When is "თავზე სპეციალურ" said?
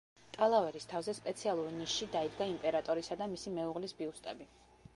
0.93-1.67